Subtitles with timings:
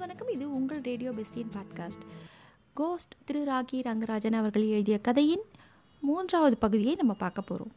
[0.00, 0.30] வணக்கம்.
[0.34, 2.02] இது உங்கள் ரேடியோ பெஸ்டின் பாட்காஸ்ட்.
[2.78, 5.44] கோஸ்ட் திரு ராகி ரங்கராஜன் அவர்கள் எழுதிய கதையின்
[6.02, 7.70] மூன்றாவது பகுதியை நம்ம பார்க்க போகிறோம்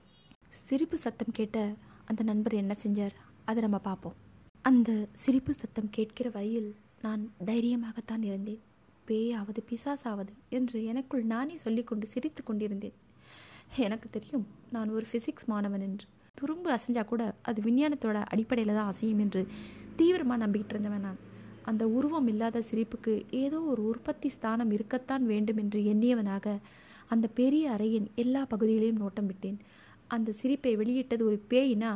[0.61, 1.57] சிரிப்பு சத்தம் கேட்ட
[2.05, 3.15] அந்த நண்பர் என்ன செஞ்சார்?
[3.45, 4.15] அதை நம்ம பார்ப்போம்.
[4.65, 4.89] அந்த
[5.23, 6.69] சிரிப்பு சத்தம் கேட்கிற வழியில்
[7.05, 8.61] நான் தைரியமாகத்தான் இருந்தேன்.
[9.07, 12.97] பேயாவது பிசாசாவது என்று எனக்குள் நானே சொல்லிக்கொண்டு சிரித்து கொண்டிருந்தேன்.
[13.85, 14.45] எனக்கு தெரியும்
[14.77, 16.07] நான் ஒரு ஃபிசிக்ஸ் மாணவன் என்று.
[16.41, 19.43] துரும்பு அசைஞ்சா கூட அது விஞ்ஞானத்தோட அடிப்படையில் தான் அசையும் என்று
[19.95, 21.19] தீவிரமாக நம்பிக்கிட்டு இருந்தவன் நான்.
[21.69, 26.55] அந்த உருவம் இல்லாத சிரிப்புக்கு ஏதோ ஒரு உற்பத்தி ஸ்தானம் இருக்கத்தான் வேண்டும் என்று எண்ணியவனாக
[27.13, 29.59] அந்த பெரிய அறையின் எல்லா பகுதிகளையும் நோட்டம் விட்டேன்.
[30.15, 31.91] அந்த சிரிப்பை வெளியிட்டது ஒரு பேயினா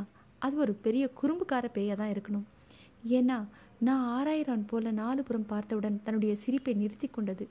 [0.45, 2.47] அது ஒரு பெரிய குறும்புக்கார பேயாக தான் இருக்கணும்.
[3.17, 3.37] ஏன்னா
[3.87, 7.45] நான் ஆறாயிரம் போல நாலு புறம் பார்த்தவுடன் தன்னுடைய சிரிப்பை நிறுத்தி கொண்டது.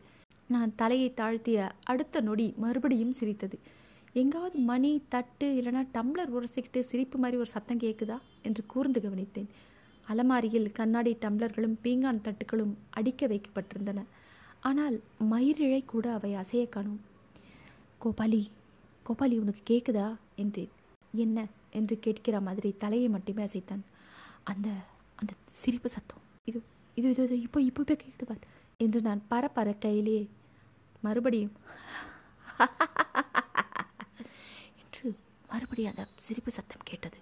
[0.55, 1.59] நான் தலையை தாழ்த்திய
[1.93, 3.57] அடுத்த நொடி மறுபடியும் சிரித்தது.
[4.23, 8.19] எங்காவது மணி தட்டு இல்லைனா டம்ளர் உரசிக்கிட்டு சிரிப்பு மாதிரி ஒரு சத்தம் கேட்குதா
[8.49, 9.51] என்று கூர்ந்து கவனித்தேன்.
[10.13, 14.01] அலமாரியில் கண்ணாடி டம்ளர்களும் பீங்கான் தட்டுகளும் அடிக்க வைக்கப்பட்டிருந்தன.
[14.69, 14.97] ஆனால்
[15.33, 17.01] மயிரிழை கூட அவை அசைய காணும்.
[18.01, 18.43] கோபாலி
[19.07, 20.09] கோபாலி உனக்கு கேட்குதா
[20.43, 20.73] என்றேன்.
[21.15, 21.47] என்ன?
[21.79, 23.85] என்று கேட்கிற மாதிரி தலையை மட்டுமே அசைத்தான்.
[24.51, 24.69] அந்த
[25.19, 25.33] அந்த
[25.63, 26.23] சிரிப்பு சத்தம்.
[26.49, 26.59] இது
[26.97, 28.43] இது இது இது இப்போ இப்போ இப்போ கேட்குது பார்
[28.81, 30.25] என்று நான் பரப்பர கையிலேயே
[31.03, 31.55] மறுபடியும்
[34.83, 35.07] என்று
[35.53, 37.19] மறுபடியும் அந்த சிரிப்பு சத்தம் கேட்டது.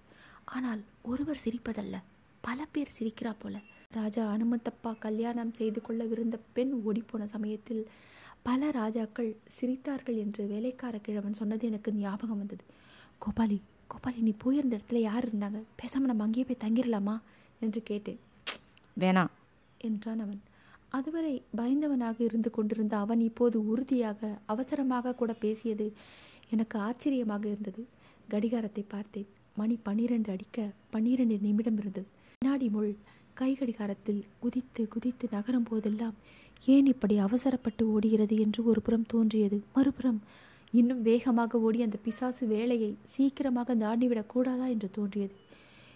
[0.56, 1.96] ஆனால் ஒருவர் சிரிப்பதல்ல.
[2.40, 3.56] பல பேர் சிரிக்கிறா போல.
[3.90, 7.82] ராஜா அனுமந்தப்பா கல்யாணம் செய்து கொள்ளவிருந்த பெண் ஓடிப்போன சமயத்தில்
[8.42, 12.64] பல ராஜாக்கள் சிரித்தார்கள் என்று வேலைக்கார கிழவன் சொன்னது எனக்கு ஞாபகம் வந்தது.
[13.20, 13.58] கோபாலி
[13.90, 15.62] கோபாலி நீ போயிருந்த இடத்துல யார் இருந்தாங்க?
[15.76, 17.20] பேசாமல் நம்ம அங்கேயே போய் தங்கிடலாமா
[17.60, 18.20] என்று கேட்டேன்.
[19.00, 19.30] வேணாம்.
[19.78, 20.40] என்றான் அவன்.
[20.88, 25.92] அதுவரை பயந்தவனாக இருந்து கொண்டிருந்த அவன் இப்போது உறுதியாக அவசரமாக கூட பேசியது
[26.50, 27.86] எனக்கு ஆச்சரியமாக இருந்தது.
[28.28, 29.28] கடிகாரத்தை பார்த்தேன்.
[29.56, 32.06] மணி பன்னிரண்டு அடிக்க பன்னிரண்டு நிமிடம் இருந்தது.
[32.44, 32.96] வினாடி முள்
[33.40, 36.14] கைகடிகாரத்தில் குதித்து குதித்து நகரும் போதெல்லாம்
[36.66, 39.62] ஏன் இப்படி அவசரப்பட்டு ஓடுகிறது என்று ஒரு புறம் தோன்றியது.
[39.74, 40.22] மறுபுறம்
[40.72, 45.34] இன்னும் வேகமாக ஓடி அந்த பிசாசு வேலையை சீக்கிரமாக தாண்டிவிடக் கூடாதா என்று தோன்றியது.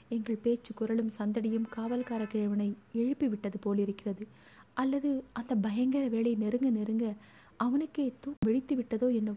[0.09, 4.27] எங்கள் பேச்சு குரலும் சந்தடியும் காவல்கார கிழவனை எழுப்பிவிட்டது போலிருக்கிறது.
[4.75, 7.13] அல்லது அந்த பயங்கர வேலை நெருங்க நெருங்க
[7.57, 9.37] அவனுக்கே தூ விழித்து விட்டதோ என்னவோ.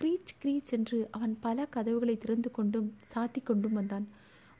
[0.00, 4.08] கிரீச் கிரீச் என்று அவன் பல கதவுகளை திறந்து கொண்டும் சாத்தி கொண்டும் வந்தான்.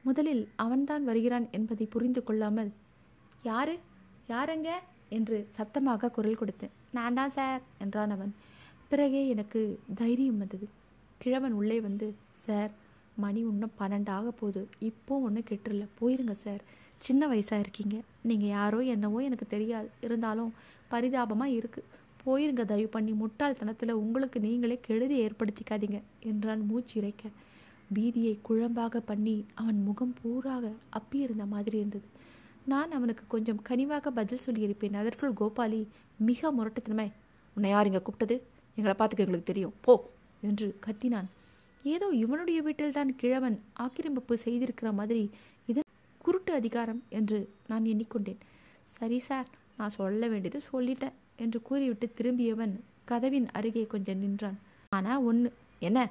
[0.08, 2.70] முதலில் அவன்தான் வருகிறான் என்பதை புரிந்து கொள்ளாமல்
[3.42, 3.74] யாரு?
[4.34, 4.70] யாருங்க?
[5.16, 8.32] என்று சத்தமாக குரல் கொடுத்தேன் நான் தான் சார் என்றான் அவன்.
[8.90, 9.60] பிறகே எனக்கு
[10.00, 10.66] தைரியம் வந்தது.
[11.22, 12.06] கிழவன் உள்ளே வந்து
[12.44, 12.72] சார்
[13.22, 14.62] மணி இன்னும் பன்னெண்டு ஆக போகுது.
[14.88, 16.62] இப்போ ஒன்றும் கெட்டுருல போயிருங்க சார்.
[17.06, 17.96] சின்ன வயசாக இருக்கீங்க.
[18.28, 19.88] நீங்கள் யாரோ என்னவோ எனக்கு தெரியாது.
[20.06, 20.52] இருந்தாலும்
[20.92, 21.88] பரிதாபமாக இருக்குது
[22.22, 23.12] போயிருங்க தயவு பண்ணி.
[23.22, 27.24] முட்டாள்தனத்தில் உங்களுக்கு நீங்களே கெடுதி ஏற்படுத்திக்காதீங்க என்றான் மூச்சு இறைக்க.
[27.94, 32.06] பீதியை குழம்பாக பண்ணி அவன் முகம் பூராக அப்பியிருந்த மாதிரி இருந்தது.
[32.64, 34.96] நான் அவனுக்கு கொஞ்சம் கனிவாக பதில் சொல்லியிருப்பேன்.
[34.96, 35.86] அதற்குள் கோபாலி
[36.18, 37.08] மிக முரட்டத்தனமே
[37.56, 38.36] உன்னை யார் இங்கே கூப்பிட்டது?
[38.76, 39.74] எங்களை பார்த்துக்க எங்களுக்கு தெரியும்.
[39.80, 40.10] போ!
[40.40, 41.28] என்று கத்தினான்.
[41.84, 45.30] ஏதோ இவனுடைய வீட்டில்தான் கிழவன் ஆக்கிரமிப்பு செய்திருக்கிற மாதிரி
[45.66, 45.88] இதன்
[46.18, 48.40] குருட்டு அதிகாரம் என்று நான் எண்ணிக்கொண்டேன்.
[48.84, 54.58] சரி சார் நான் சொல்ல வேண்டியது சொல்லிட்டேன் என்று கூறிவிட்டு திரும்பியவன் கதவின் அருகே கொஞ்சம் நின்றான்.
[54.88, 56.10] ஆனால் ஒன்று என்ன?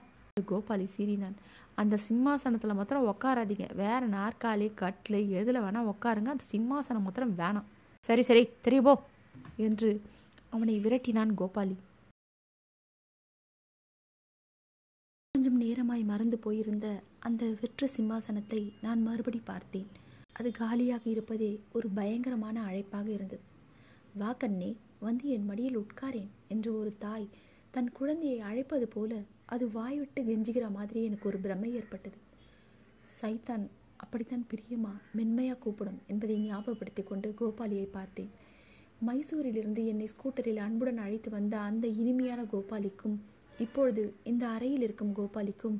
[0.52, 1.38] கோபாலி சீறினான்.
[1.78, 7.68] அந்த சிம்மாசனத்தில் மாத்திரம் உட்காராதீங்க வேறு நாற்காலி கட்டில் எதில் வேணால் உட்காருங்க அந்த சிம்மாசனம் மாத்திரம் வேணாம்.
[8.10, 8.94] சரி சரி தெரியுபோ
[9.68, 9.90] என்று
[10.56, 11.76] அவனை விரட்டினான் கோபாலி.
[15.36, 16.88] கொஞ்சம் நேரமாய் மறந்து போயிருந்த
[17.20, 19.90] அந்த வெற்று சிம்மாசனத்தை நான் மறுபடி பார்த்தேன்.
[20.40, 23.44] அது காலியாக இருப்பதே ஒரு பயங்கரமான அழைப்பாக இருந்தது.
[24.22, 24.72] வா கண்ணே
[25.08, 27.28] வந்து என் மடியில் உட்காரேன் என்று ஒரு தாய்
[27.76, 29.12] தன் குழந்தையை அழைப்பது போல
[29.54, 32.18] அது வாய்விட்டு கெஞ்சுகிற மாதிரி எனக்கு ஒரு பிரமை ஏற்பட்டது.
[33.22, 33.66] சைத்தான்
[33.98, 38.30] அப்படித்தான் பிரியமா மென்மையா கூப்பிடும் என்பதை ஞாபகப்படுத்தி கொண்டு கோபாலியை பார்த்தேன்.
[39.08, 43.18] மைசூரிலிருந்து என்னை ஸ்கூட்டரில் அன்புடன் அழைத்து வந்த அந்த இனிமையான கோபாலிக்கும்
[43.60, 45.78] இப்பொழுது இந்த அறையில் இருக்கும் கோபாலிக்கும்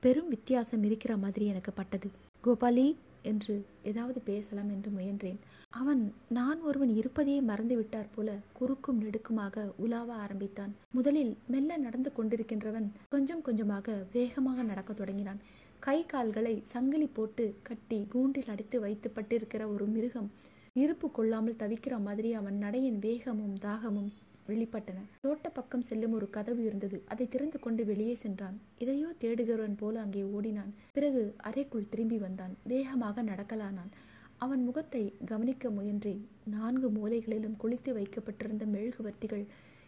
[0.00, 2.10] பெரும் வித்தியாசம் இருக்கிற மாதிரி எனக்கு பட்டது.
[2.44, 2.86] கோபாலி
[3.30, 5.38] என்று ஏதாவது பேசலாம் என்று முயன்றேன்.
[5.80, 6.02] அவன்
[6.38, 10.72] நான் ஒருவன் இருப்பதையே மறந்து விட்டார் போல குறுக்கும் நெடுக்குமாக உலாவ ஆரம்பித்தான்.
[10.90, 15.42] முதலில் மெல்ல நடந்து கொண்டிருக்கின்றவன் கொஞ்சம் கொஞ்சமாக வேகமாக நடக்க தொடங்கினான்.
[15.80, 20.28] கை கால்களை சங்கிலி போட்டு கட்டி கூண்டில் அடைத்து வைத்து பட்டிருக்கிற ஒரு மிருகம்
[20.82, 24.12] இருப்பு கொள்ளாமல் தவிக்கிற மாதிரி அவன் நடையின் வேகமும் தாகமும்
[24.48, 25.00] வெளிப்பட்டன.
[25.20, 27.02] தோட்ட பக்கம் செல்லும் ஒரு கதவு இருந்தது.
[27.08, 28.60] அதை திறந்து கொண்டு வெளியே சென்றான்.
[28.78, 30.72] எதையோ தேடுகிறவன் போல அங்கே ஓடினான்.
[30.92, 32.56] பிறகு அறைக்குள் திரும்பி வந்தான்.
[32.64, 33.92] வேகமாக நடக்கலானான்.
[34.36, 36.22] அவன் முகத்தை கவனிக்க முயன்றேன்.
[36.44, 39.44] நான்கு மூலைகளிலும் குளித்து வைக்கப்பட்டிருந்த மெழுகுவர்த்திகள்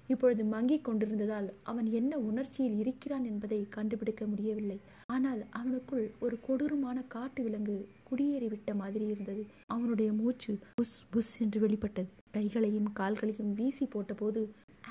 [0.09, 4.81] இப்பொழுது மங்கிக் கொண்டிருந்ததால் அவன் என்ன உணர்ச்சியில் இருக்கிறான் என்பதை கண்டுபிடிக்க முடியவில்லை.
[5.07, 9.47] ஆனால் அவனுக்குள் ஒரு கொடூரமான காட்டு விலங்கு குடியேறிவிட்ட மாதிரி இருந்தது.
[9.67, 12.11] அவனுடைய மூச்சு புஷ் புஷ் என்று வெளிப்பட்டது.
[12.35, 14.43] கைகளையும் கால்களையும் வீசி போட்டபோது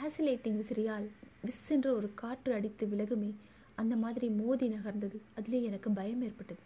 [0.04, 1.08] ஆசிலேட்டிங் விசிறியால்
[1.46, 3.32] விஸ் ஒரு காற்று அடித்து விலகுமே
[3.76, 5.18] அந்த மாதிரி மோதி நகர்ந்தது.
[5.36, 6.62] அதிலே எனக்கு பயம் ஏற்பட்டது.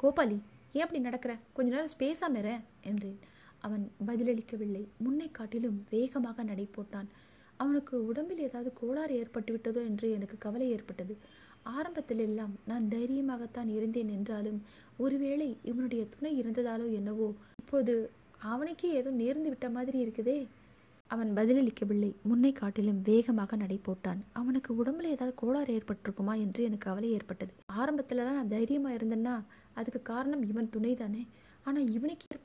[0.00, 0.38] கோபாலி
[0.72, 1.32] ஏன் அப்படி நடக்கிற?
[1.52, 2.48] கொஞ்ச நேரம் ஸ்பேஸாக மேற
[2.82, 3.18] என்றேன்.
[3.64, 4.82] அவன் பதிலளிக்கவில்லை.
[5.04, 7.08] முன்னை காட்டிலும் வேகமாக நடை போட்டான்.
[7.56, 11.14] அவனுக்கு உடம்பில் ஏதாவது கோளாறு ஏற்பட்டு விட்டதோ என்று எனக்கு கவலை ஏற்பட்டது.
[11.62, 14.60] ஆரம்பத்தில் எல்லாம் நான் தைரியமாகத்தான் இருந்தேன் என்றாலும்
[14.96, 17.28] ஒருவேளை இவனுடைய துணை இருந்ததாலோ என்னவோ
[17.58, 17.94] இப்போது
[18.52, 20.38] அவனுக்கே ஏதோ நேர்ந்து விட்ட மாதிரி இருக்குதே.
[21.10, 22.10] அவன் பதிலளிக்கவில்லை.
[22.28, 27.52] முன்னை காட்டிலும் வேகமாக நடை போட்டான் அவனுக்கு உடம்புல ஏதாவது கோளாறு ஏற்பட்டிருக்குமா என்று எனக்கு கவலை ஏற்பட்டது.
[27.80, 29.34] ஆரம்பத்திலலாம் நான் தைரியமாக இருந்தேன்னா
[29.78, 31.22] அதுக்கு காரணம் இவன் துணை தானே
[31.66, 32.38] ஆனால் இவனுக்கு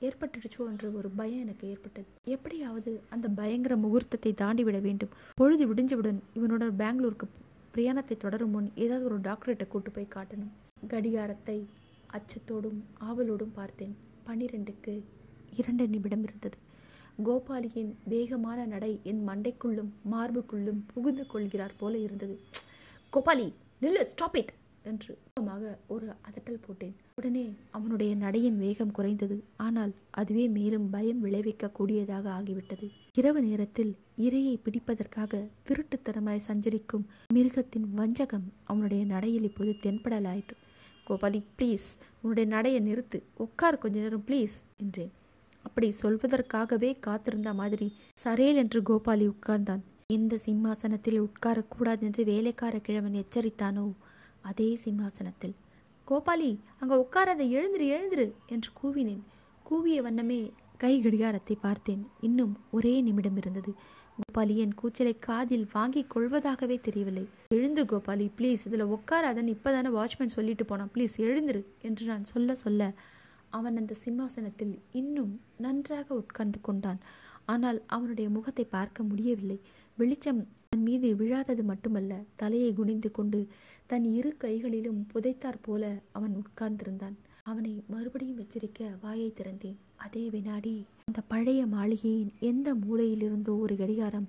[0.00, 2.08] ஏற்பட்டுடுச்சோ என்ற ஒரு பயம் எனக்கு ஏற்பட்டது.
[2.36, 5.12] எப்படியாவது அந்த பயங்கர முகூர்த்தத்தை தாண்டி விட வேண்டும்.
[5.40, 7.28] பொழுது விடிஞ்சவுடன் இவனோட பெங்களூருக்கு
[7.74, 10.52] பிரயாணத்தை தொடரும் முன் ஏதாவது ஒரு டாக்டர்கிட்ட கூட்டு போய் காட்டணும்.
[10.88, 11.58] கடிகாரத்தை
[12.18, 13.94] அச்சத்தோடும் ஆவலோடும் பார்த்தேன்.
[14.28, 14.94] பன்னிரெண்டுக்கு
[15.56, 16.58] இரண்டு நிமிடம் இருந்தது.
[17.24, 22.36] கோபாலியின் வேகமான நடை என் மண்டைக்குள்ளும் மார்புக்குள்ளும் புகுந்து கொள்கிறார் போல இருந்தது.
[23.12, 23.46] கோபாலி
[23.82, 24.52] நில்லு ஸ்டாப் இட்
[24.90, 25.12] என்று
[25.94, 26.94] ஒரு அதட்டல் போட்டேன்.
[27.14, 29.36] உடனே அவனுடைய நடையின் வேகம் குறைந்தது.
[29.56, 32.86] ஆனால் அதுவே மேலும் பயம் விளைவிக்க கூடியதாக ஆகிவிட்டது.
[33.14, 33.92] இரவு நேரத்தில்
[34.26, 40.56] இரையை பிடிப்பதற்காக திருட்டுத்தனமாய் சஞ்சரிக்கும் மிருகத்தின் வஞ்சகம் அவனுடைய நடையில் இப்போது தென்படலாயிற்று.
[41.08, 41.88] கோபாலி ப்ளீஸ்
[42.22, 43.20] உன்னுடைய நடையை நிறுத்து.
[43.36, 45.12] உட்கார் கொஞ்ச நேரம் ப்ளீஸ் என்றேன்.
[45.62, 47.88] அப்படி சொல்வதற்காகவே காத்திருந்த மாதிரி
[48.24, 49.82] சரேல் என்று கோபாலி உட்கார்ந்தான்.
[50.06, 53.86] எந்த சிம்மாசனத்தில் உட்காரக்கூடாது என்று வேலைக்கார கிழவன் எச்சரித்தானோ
[54.40, 55.54] அதே சிம்மாசனத்தில்.
[56.08, 56.50] கோபாலி
[56.80, 59.22] அங்க உட்காராத எழுந்திரு எழுந்திரு என்று கூவினேன்.
[59.64, 60.40] கூவிய வண்ணமே
[60.76, 62.02] கை கடிகாரத்தை பார்த்தேன்.
[62.20, 63.72] இன்னும் ஒரே நிமிடம் இருந்தது.
[64.18, 67.24] கோபாலி என் கூச்சலை காதில் வாங்கிக் கொள்வதாகவே தெரியவில்லை.
[67.48, 70.90] எழுந்து கோபாலி ப்ளீஸ் இதில் உட்காராதன்னு இப்போதானே வாட்ச்மேன் சொல்லிட்டு போனான்.
[70.94, 72.92] ப்ளீஸ் எழுந்துரு என்று நான் சொல்ல சொல்ல
[73.58, 75.32] அவன் அந்த சிம்மாசனத்தில் இன்னும்
[75.64, 77.00] நன்றாக உட்கார்ந்து கொண்டான்.
[77.52, 79.58] ஆனால் அவனுடைய முகத்தை பார்க்க முடியவில்லை.
[79.98, 82.12] வெளிச்சம் தன் மீது விழாதது மட்டுமல்ல
[82.42, 83.40] தலையை குனிந்து கொண்டு
[83.90, 87.16] தன் இரு கைகளிலும் புதைத்தாற் போல அவன் உட்கார்ந்திருந்தான்.
[87.50, 89.78] அவனை மறுபடியும் எச்சரிக்க வாயை திறந்தேன்.
[90.04, 90.74] அதே வினாடி
[91.08, 94.28] அந்த பழைய மாளிகையின் எந்த மூலையிலிருந்தோ ஒரு கடிகாரம்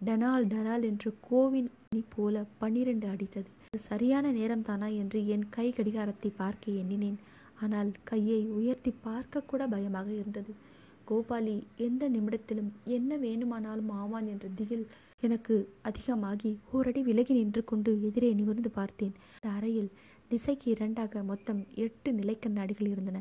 [0.00, 3.48] டனால் டனால் என்று கோவின் மணி போல பன்னிரண்டு அடித்தது.
[3.68, 7.18] இது சரியான நேரம் தானா என்று என் கை கடிகாரத்தை பார்க்க எண்ணினேன்.
[7.64, 10.52] ஆனால் கையை உயர்த்தி பார்க்க கூட பயமாக இருந்தது.
[11.08, 11.54] கோபாலி
[11.86, 14.86] எந்த நிமிடத்திலும் என்ன வேணுமானாலும் ஆவான் என்ற திகில்
[15.22, 15.54] எனக்கு
[15.88, 19.14] அதிகமாகி ஓரடி விலகி நின்று கொண்டு எதிரே நிமிர்ந்து பார்த்தேன்.
[19.36, 19.90] இந்த அறையில்
[20.28, 23.18] திசைக்கு இரண்டாக மொத்தம் எட்டு நிலை கண்ணாடிகள் இருந்தன.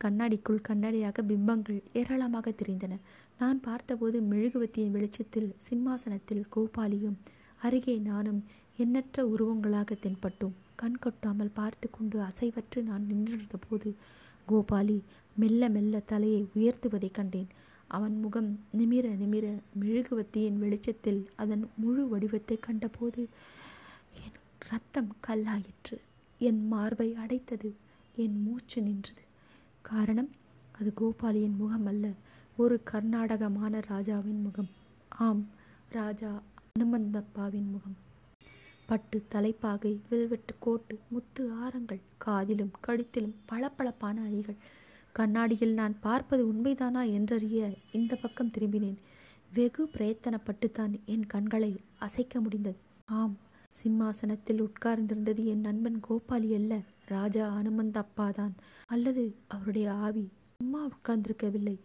[0.00, 2.94] கண்ணாடிக்குள் கண்ணாடியாக பிம்பங்கள் ஏராளமாக தெரிந்தன.
[3.38, 7.18] நான் பார்த்தபோது மெழுகுவத்தியின் வெளிச்சத்தில் சிம்மாசனத்தில் கோபாலியும்
[7.66, 8.40] அருகே நானும்
[8.76, 10.54] எண்ணற்ற உருவங்களாக தென்பட்டோம்.
[10.74, 13.96] கண் கொட்டாமல் பார்த்து கொண்டு அசைவற்று நான் நின்றிருந்த போது
[14.48, 15.00] கோபாலி
[15.36, 17.46] மெல்ல மெல்ல தலையை உயர்த்துவதைக் கண்டேன்.
[17.86, 19.46] அவன் முகம் நிமிர நிமிர
[19.80, 23.28] மெழுகுவத்தியின் வெளிச்சத்தில் அதன் முழு வடிவத்தை கண்டபோது
[24.12, 24.38] என்
[24.68, 25.96] ரத்தம் கல்லாயிற்று.
[26.38, 27.70] என் மார்பை அடைத்தது.
[28.16, 29.22] என் மூச்சு நின்றது.
[29.82, 30.30] காரணம்
[30.72, 32.10] அது கோபாலியின் முகம் அல்ல.
[32.56, 34.68] ஒரு கர்நாடகமான ராஜாவின் முகம்.
[35.08, 35.46] ஆம்
[35.88, 36.42] ராஜா
[36.78, 37.96] அனுமந்தப்பாவின் முகம்.
[38.86, 44.58] பட்டு தலைப்பாகை வெல்வெட்டு கோட்டு முத்து ஆரங்கள் காதிலும் கழுத்திலும் பளபளப்பான அணிகள்.
[45.12, 48.98] கண்ணாடியில் நான் பார்ப்பது உண்மைதானா என்றறிய இந்த பக்கம் திரும்பினேன்.
[49.52, 52.78] வெகு பிரயத்தனப்பட்டுத்தான் என் கண்களை அசைக்க முடிந்தது.
[53.10, 53.36] ஆம்
[53.70, 56.74] சிம்மாசனத்தில் உட்கார்ந்திருந்தது என் நண்பன் கோபாலி அல்ல
[57.06, 58.54] ராஜா அனுமந்தப்பா தான்.
[58.86, 61.76] அல்லது அவருடைய ஆவி சும்மா உட்கார்ந்திருக்கவில்லை.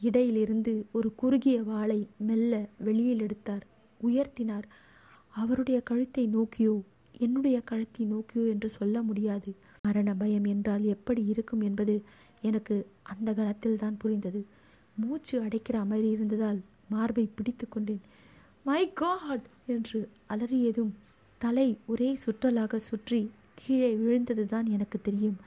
[0.00, 3.66] இடையிலிருந்து ஒரு குறுகிய வாளை மெல்ல வெளியில் எடுத்தார்.
[4.00, 4.66] உயர்த்தினார்.
[5.34, 6.74] அவருடைய கழுத்தை நோக்கியோ
[7.24, 9.50] என்னுடைய கழுத்தை நோக்கியோ என்று சொல்ல முடியாது.
[9.82, 11.94] மரண பயம் என்றால் எப்படி இருக்கும் என்பது
[12.42, 12.76] எனக்கு
[13.12, 14.40] அந்த கணத்தில் தான் புரிந்தது.
[14.96, 18.02] மூச்சு அடைக்கிற மாதிரி இருந்ததால் மார்பை பிடித்து கொண்டேன்.
[18.66, 20.00] மை காட் என்று
[20.34, 20.92] அலறியதும்
[21.40, 23.20] தலை ஒரே சுற்றலாக சுற்றி
[23.54, 25.38] கீழே விழுந்தது தான் எனக்கு தெரியும்.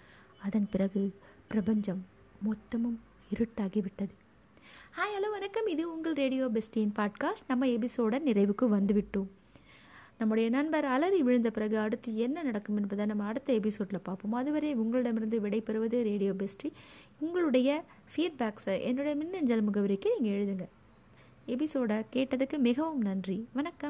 [0.46, 1.03] அதன் பிறகு
[1.48, 2.01] பிரபஞ்சம்
[2.48, 2.98] மொத்தமும்
[3.36, 4.13] இருட்டாகிவிட்டது
[4.98, 5.67] ஹாய் ஹலோ வணக்கம்.
[5.67, 7.50] இது உங்கள் ரேடியோ பெஸ்டின் பாட்காஸ்ட்.
[7.51, 9.27] நம்ம எபிசோட நிறைவுக்கு வந்துவிட்டோம்.
[10.19, 14.33] நம்முடைய நண்பர் அலறி விழுந்த பிறகு அடுத்து என்ன நடக்கும் என்பதை நம்ம அடுத்த எபிசோடில் பார்ப்போம்.
[14.33, 16.71] அதுவரை உங்களிடமிருந்து விடைபெறுவது ரேடியோ பெஸ்ட்ரி
[17.19, 20.65] உங்களுடைய ஃபீட்பேக்ஸை என்னுடைய மின்னஞ்சல் முகவரிக்கு நீங்கள் எழுதுங்க.
[21.45, 23.47] எபிசோடை கேட்டதுக்கு மிகவும் நன்றி.
[23.53, 23.86] வணக்கம்.